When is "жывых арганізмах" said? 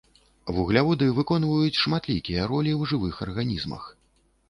2.93-3.83